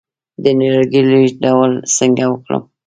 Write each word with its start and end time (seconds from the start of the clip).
د 0.43 0.45
نیالګي 0.59 1.01
لیږدول 1.09 1.71
څنګه 1.97 2.25
وکړم؟ 2.29 2.63